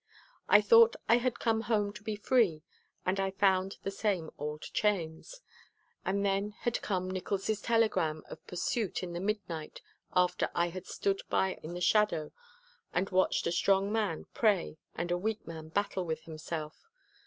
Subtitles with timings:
[0.49, 2.63] I thought I had come home to be free
[3.05, 5.41] and I found the same old chains.
[6.03, 9.81] And then had come Nickols' telegram of pursuit in the midnight
[10.15, 12.31] after I had stood by in the shadow
[12.91, 16.89] and watched a strong man pray and a weak man battle with himself.